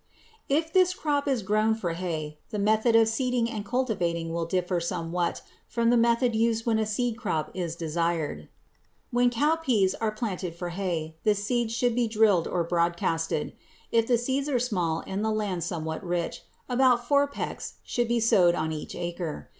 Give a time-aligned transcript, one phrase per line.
[0.49, 4.47] COWPEAS] If this crop is grown for hay, the method of seeding and cultivating will
[4.47, 8.49] differ somewhat from the method used when a seed crop is desired.
[9.11, 13.53] When cowpeas are planted for hay the seeds should be drilled or broadcasted.
[13.91, 18.19] If the seeds are small and the land somewhat rich, about four pecks should be
[18.19, 19.49] sowed on each acre.